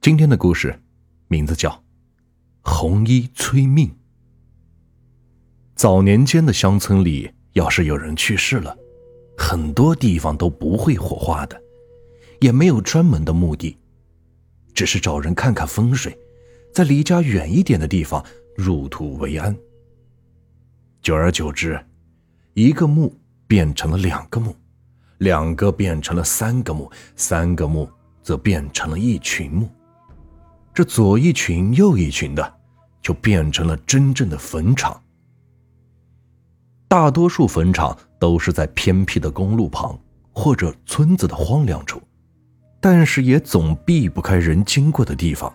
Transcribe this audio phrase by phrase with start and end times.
[0.00, 0.80] 今天的故事
[1.26, 1.70] 名字叫
[2.62, 3.88] 《红衣催命》。
[5.74, 8.74] 早年间的乡村里，要是有人去世了，
[9.36, 11.60] 很多地方都不会火化的，
[12.40, 13.76] 也没有专门的墓地，
[14.72, 16.16] 只是找人看看风水，
[16.72, 18.24] 在离家远一点的地方
[18.56, 19.54] 入土为安。
[21.02, 21.78] 久而久之，
[22.54, 23.12] 一个墓
[23.48, 24.54] 变成了两个墓，
[25.18, 27.90] 两个变成了三个墓，三个墓
[28.22, 29.68] 则变成了一群墓。
[30.78, 32.54] 这左一群右一群的，
[33.02, 35.02] 就变成了真正的坟场。
[36.86, 39.98] 大多数坟场都是在偏僻的公路旁
[40.32, 42.00] 或者村子的荒凉处，
[42.78, 45.52] 但是也总避不开人经过的地方。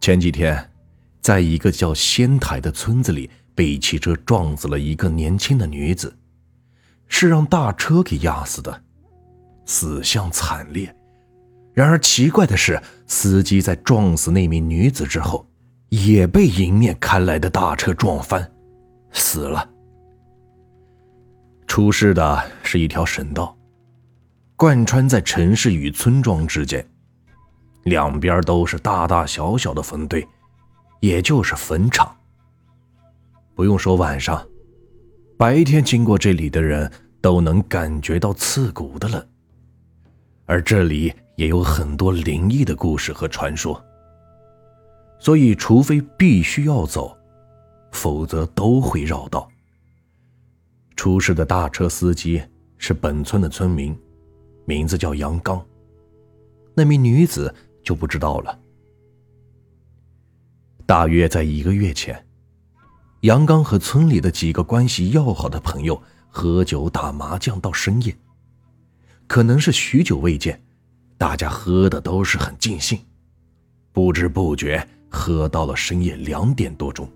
[0.00, 0.70] 前几天，
[1.20, 6.16] 在一个叫仙台的村子里，被汽车撞死了一个年轻的女子，
[7.06, 8.82] 是让大车给压死的，
[9.66, 10.96] 死相惨烈。
[11.74, 15.46] 然而奇怪的是，司机在撞死那名女子之后，
[15.88, 18.52] 也被迎面开来的大车撞翻，
[19.12, 19.66] 死了。
[21.66, 23.56] 出事的是一条省道，
[24.54, 26.86] 贯穿在城市与村庄之间，
[27.84, 30.26] 两边都是大大小小的坟堆，
[31.00, 32.14] 也就是坟场。
[33.54, 34.46] 不用说晚上，
[35.38, 36.92] 白天经过这里的人
[37.22, 39.26] 都能感觉到刺骨的冷，
[40.44, 41.10] 而这里。
[41.42, 43.84] 也有很多灵异的故事和传说，
[45.18, 47.18] 所以除非必须要走，
[47.90, 49.48] 否则都会绕道。
[50.94, 52.40] 出事的大车司机
[52.78, 53.92] 是本村的村民，
[54.66, 55.60] 名字叫杨刚。
[56.74, 58.56] 那名女子就不知道了。
[60.86, 62.24] 大约在一个月前，
[63.22, 68.16] 杨刚和村里的几个关系要好的朋友喝酒打麻将到深夜，
[69.26, 70.62] 可能是许久未见。
[71.22, 72.98] 大家喝的都是很尽兴，
[73.92, 77.08] 不知不觉喝到了深夜两点多钟。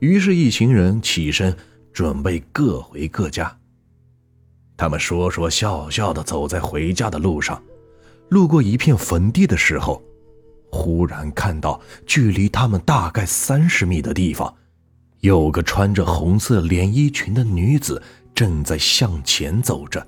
[0.00, 1.56] 于是，一行人起身
[1.94, 3.58] 准备各回各家。
[4.76, 7.58] 他们说说笑笑的走在回家的路上，
[8.28, 10.02] 路过一片坟地的时候，
[10.70, 14.54] 忽然看到距离他们大概三十米的地方，
[15.20, 18.02] 有个穿着红色连衣裙的女子
[18.34, 20.06] 正在向前走着。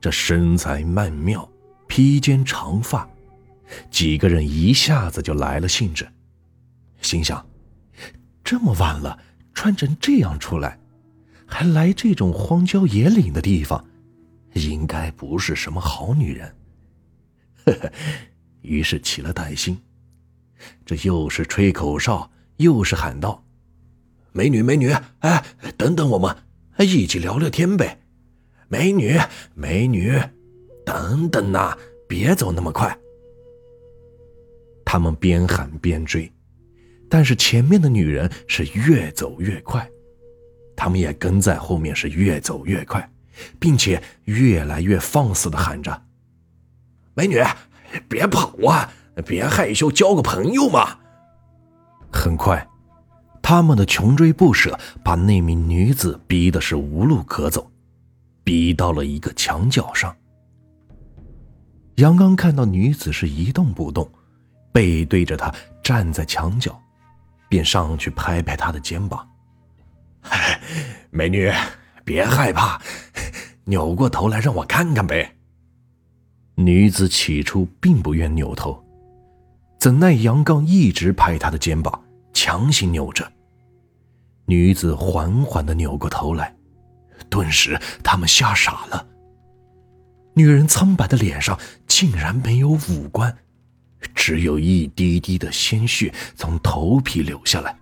[0.00, 1.48] 这身材曼妙，
[1.88, 3.08] 披肩长发，
[3.90, 6.06] 几个人一下子就来了兴致，
[7.00, 7.44] 心想：
[8.44, 9.18] 这么晚了，
[9.52, 10.78] 穿成这样出来，
[11.46, 13.84] 还来这种荒郊野岭的地方，
[14.52, 16.54] 应该不是什么好女人。
[17.66, 17.92] 呵呵，
[18.62, 19.76] 于是起了歹心，
[20.86, 23.44] 这又是吹口哨，又是喊道
[24.32, 25.44] ：“美女，美女，哎，
[25.76, 26.36] 等等我们，
[26.78, 27.97] 一起聊聊天呗。”
[28.68, 29.18] 美女，
[29.54, 30.20] 美女，
[30.84, 32.96] 等等呐，别走那么快。
[34.84, 36.30] 他们边喊边追，
[37.08, 39.88] 但是前面的女人是越走越快，
[40.76, 43.10] 他们也跟在后面是越走越快，
[43.58, 46.02] 并且越来越放肆的喊着
[47.14, 47.42] ：“美女，
[48.06, 48.92] 别跑啊，
[49.26, 50.98] 别害羞，交个朋友嘛。”
[52.12, 52.66] 很快，
[53.42, 57.70] 他们的穷追不舍把那名女子逼的是无路可走。
[58.48, 60.16] 逼到了一个墙角上，
[61.96, 64.10] 杨刚看到女子是一动不动，
[64.72, 66.80] 背对着他站在墙角，
[67.46, 69.28] 便上去拍拍她的肩膀：
[71.12, 71.52] “美女，
[72.06, 72.80] 别害怕，
[73.64, 75.36] 扭过头来让我看看呗。”
[76.56, 78.82] 女子起初并不愿扭头，
[79.78, 83.30] 怎奈杨刚一直拍她的肩膀，强行扭着，
[84.46, 86.54] 女子缓缓的扭过头来。
[87.28, 89.06] 顿时，他们吓傻了。
[90.34, 93.36] 女人苍白的脸上竟然没有五官，
[94.14, 97.76] 只有一滴滴的鲜血从头皮流下来。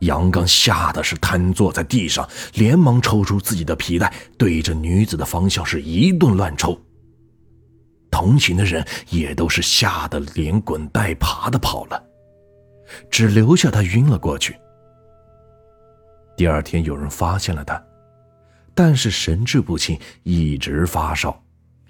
[0.00, 6.78] 杨刚吓得是瘫坐在地上，连忙抽出自己的皮带，对着女子的方向是一顿乱抽。
[8.10, 12.02] 同行的人也都是吓得连滚带爬的跑了，
[13.10, 14.56] 只留下他晕了过去。
[16.36, 17.82] 第二天，有人发现了他。
[18.74, 21.42] 但是神志不清，一直发烧，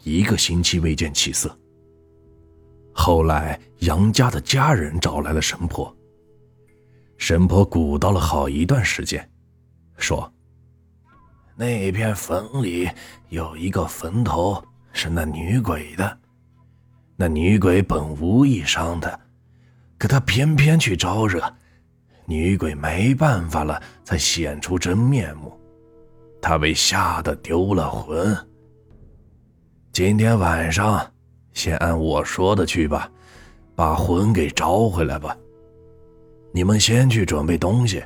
[0.02, 1.56] 一个星期未见起色。
[2.92, 5.94] 后来杨家的家人找来了神婆，
[7.16, 9.30] 神婆鼓捣了好一段时间，
[9.96, 10.32] 说
[11.54, 12.90] ：“那片坟里
[13.28, 14.62] 有一个坟头
[14.92, 16.18] 是那女鬼的，
[17.16, 19.20] 那女鬼本无意伤的，
[19.96, 21.40] 可她偏偏去招惹，
[22.26, 25.56] 女鬼没办法了，才显出真面目。”
[26.40, 28.36] 他被吓得丢了魂。
[29.92, 31.04] 今天晚上，
[31.52, 33.10] 先按我说的去吧，
[33.74, 35.36] 把魂给招回来吧。
[36.52, 38.02] 你们先去准备东西。”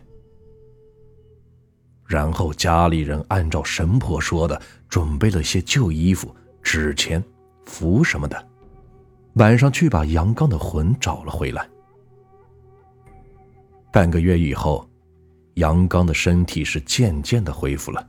[2.06, 7.22] 然后家里人按照神婆说的，准备了些旧衣服、纸钱、
[7.64, 8.48] 符什么的，
[9.34, 11.66] 晚上去把杨刚的魂找了回来。
[13.90, 14.86] 半个月以后，
[15.54, 18.06] 杨刚的身体是渐渐的恢复了。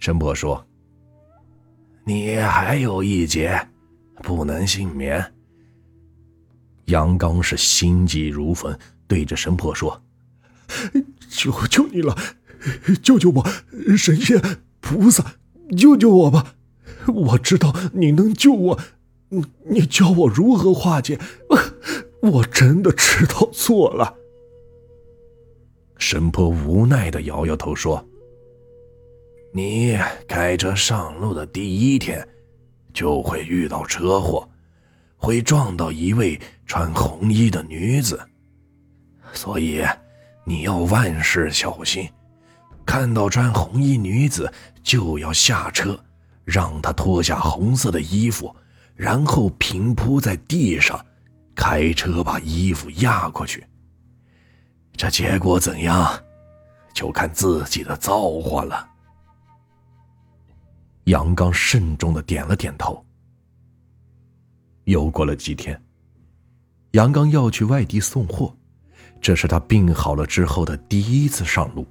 [0.00, 0.66] 神婆说
[2.04, 3.68] ：“你还有一劫，
[4.22, 5.32] 不能幸免。”
[6.86, 8.76] 杨刚是心急如焚，
[9.06, 10.02] 对着神婆说
[11.28, 12.16] ：“求求你了！”
[13.02, 13.46] 救救我，
[13.96, 14.42] 神仙
[14.80, 15.34] 菩萨，
[15.76, 16.54] 救救我吧！
[17.06, 18.80] 我知道你能救我，
[19.28, 21.18] 你你教我如何化解？
[22.22, 24.16] 我真的知道错了。
[25.96, 28.06] 神婆无奈的摇摇头说
[29.52, 29.98] ：“你
[30.28, 32.26] 开车上路的第一天，
[32.94, 34.48] 就会遇到车祸，
[35.16, 38.20] 会撞到一位穿红衣的女子，
[39.32, 39.84] 所以
[40.44, 42.08] 你要万事小心。”
[42.86, 44.52] 看到穿红衣女子，
[44.82, 45.98] 就要下车，
[46.44, 48.54] 让她脱下红色的衣服，
[48.96, 51.04] 然后平铺在地上，
[51.54, 53.64] 开车把衣服压过去。
[54.96, 56.20] 这结果怎样，
[56.92, 58.89] 就看自己的造化了。
[61.04, 63.04] 杨刚慎重的点了点头。
[64.84, 65.80] 又过了几天，
[66.92, 68.56] 杨刚要去外地送货，
[69.20, 71.86] 这是他病好了之后的第一次上路。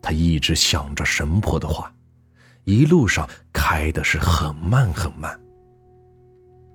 [0.00, 1.92] 他一直想着神婆的话，
[2.64, 5.38] 一路上开的是很慢很慢。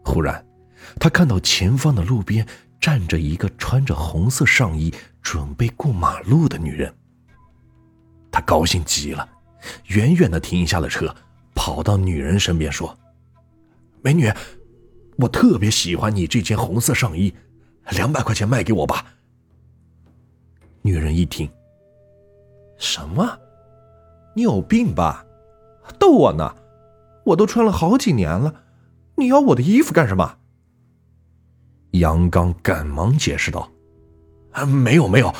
[0.04, 0.46] 忽然，
[1.00, 2.46] 他看到前方的路边
[2.80, 6.94] 站着一个穿着红色上衣、准备过马路的女人。
[8.32, 9.28] 他高兴极了，
[9.88, 11.14] 远远的停下了车，
[11.54, 12.98] 跑到女人身边说
[14.02, 14.32] ：“美女，
[15.18, 17.34] 我特别喜欢你这件红色上衣，
[17.92, 19.06] 两百块钱卖给我吧。”
[20.82, 21.50] 女人一听。
[22.78, 23.38] 什么？
[24.36, 25.26] 你有病吧？
[26.00, 26.56] 逗我呢！
[27.24, 28.64] 我都穿了好几年了，
[29.16, 30.38] 你要我的衣服干什么？
[31.92, 33.72] 杨刚赶忙解释道
[34.52, 35.34] ：“啊，没有没有，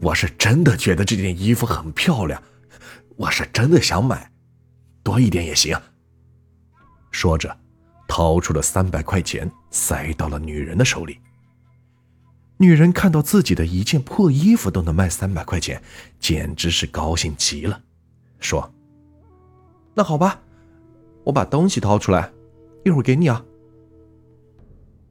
[0.00, 2.40] 我是真的觉得这件衣服很漂亮，
[3.20, 4.32] 我是真的想买，
[5.02, 5.78] 多一点也行。”
[7.12, 7.54] 说着，
[8.08, 11.18] 掏出了三百块钱，塞到了女人的手里。
[12.56, 15.82] 女人看到自己的一件破衣服都能卖三百块钱，
[16.18, 17.82] 简直是高兴极了，
[18.38, 18.72] 说
[19.92, 20.40] ：“那好吧，
[21.24, 22.32] 我把东西掏出来，
[22.86, 23.44] 一会儿给你啊。”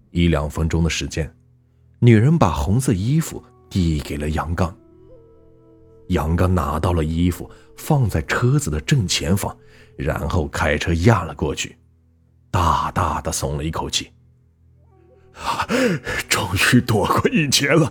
[0.10, 1.32] 一两分钟的时间，
[2.00, 4.76] 女人把红色衣服递给了杨刚。
[6.10, 9.56] 杨刚拿到了衣服，放在车子的正前方，
[9.96, 11.78] 然后开车压了过去，
[12.52, 14.12] 大大的松了一口气。
[16.28, 17.90] 终于躲过一劫了，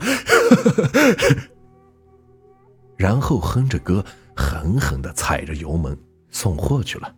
[2.97, 4.05] 然后哼着歌，
[4.37, 5.97] 狠狠的踩着油门
[6.31, 7.15] 送货去了。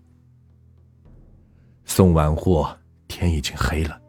[1.85, 4.00] 送完货，天已经黑了，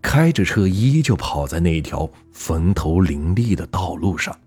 [0.00, 4.38] 开着车依旧跑在那条坟头林立的道路上。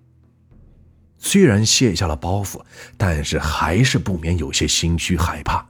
[1.28, 2.62] 虽然卸下了包袱，
[2.96, 5.68] 但是还是不免有些心虚害怕。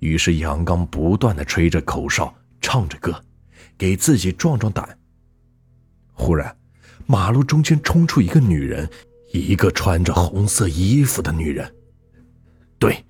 [0.00, 3.18] 于是杨刚不断的吹着口哨，唱着歌。
[3.78, 4.98] 给自己壮壮胆。
[6.12, 6.54] 忽然，
[7.06, 8.86] 马路中间冲出一个女人，
[9.32, 11.74] 一个穿着红色衣服的女人。
[12.78, 13.02] 对，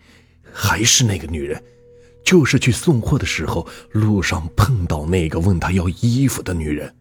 [0.52, 1.60] 还是那个女人，
[2.24, 6.94] 就是去送货的时候路上碰到那个问他要衣服的女人。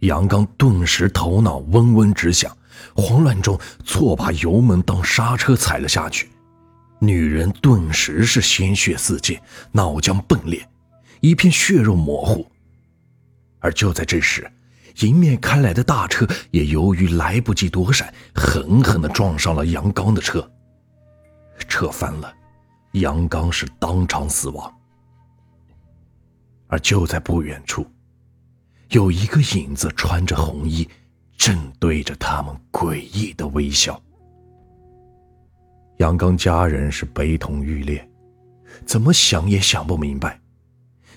[0.00, 2.58] 杨刚顿时头脑嗡嗡直响，
[2.94, 6.30] 慌乱中错把油门当刹车踩了下去，
[6.98, 9.40] 女人顿时是鲜血四溅，
[9.72, 10.68] 脑浆迸裂，
[11.20, 12.46] 一片血肉模糊。
[13.60, 14.50] 而就在这时，
[15.00, 20.48] 迎面开来的大车也由于来不及躲闪，狠狠地撞上了杨刚的车。
[21.68, 22.32] 车翻了，
[22.92, 24.72] 杨刚是当场死亡。
[26.66, 27.86] 而就在不远处，
[28.90, 30.88] 有一个影子穿着红衣，
[31.36, 34.00] 正对着他们诡异的微笑。
[35.98, 38.08] 杨刚家人是悲痛欲裂，
[38.84, 40.40] 怎么想也想不明白。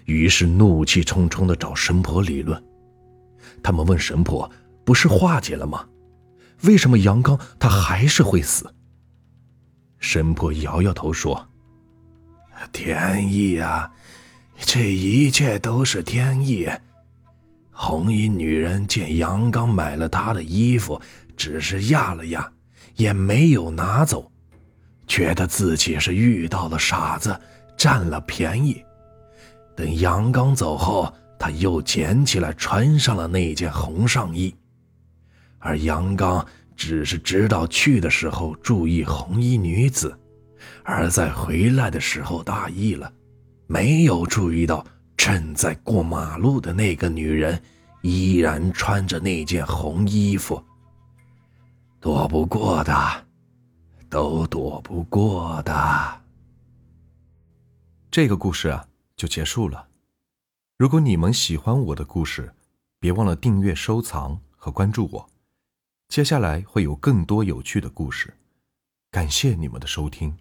[0.05, 2.63] 于是怒气冲冲的找神婆理论，
[3.61, 4.49] 他们问神婆
[4.85, 5.85] ：“不是化解了吗？
[6.63, 8.73] 为什么杨刚他还是会死？”
[9.99, 11.49] 神婆摇摇头说
[12.71, 13.91] ：“天意啊，
[14.59, 16.69] 这一切都是天意。
[17.79, 20.99] 红衣女人见杨刚买了她的衣服，
[21.37, 22.51] 只是压了压，
[22.95, 24.31] 也没有拿走，
[25.05, 27.39] 觉得自己是遇到了傻子，
[27.77, 28.83] 占了便宜。”
[29.77, 34.53] 等杨刚走后，他又捡起来穿上了那件红上衣。
[35.59, 36.43] 而杨刚
[36.75, 40.17] 只是知道去的时候注意红衣女子，
[40.81, 43.13] 而在回来的时候大意了，
[43.67, 44.83] 没有注意到
[45.17, 47.61] 正在过马路的那个女人
[48.01, 50.63] 依然穿着那件红衣服。
[51.99, 53.27] 躲不过的，
[54.07, 56.21] 都躲不过的。
[58.09, 59.89] 这个故事啊，就结束了。
[60.77, 62.53] 如果你们喜欢我的故事，
[62.99, 65.29] 别忘了订阅、收藏和关注我。
[66.07, 68.33] 接下来会有更多有趣的故事，
[69.11, 70.37] 感谢你们的收听。